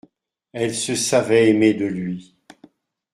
Elle 0.51 0.73
se 0.73 0.95
savait 0.95 1.49
aimée 1.51 1.75
de 1.75 1.85
lui. 1.85 2.35